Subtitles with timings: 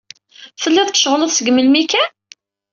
[0.61, 2.11] Tellid tceɣled seg melmi kan?